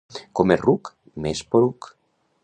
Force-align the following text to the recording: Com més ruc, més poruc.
Com 0.37 0.47
més 0.51 0.61
ruc, 0.63 0.89
més 1.25 1.43
poruc. 1.53 1.91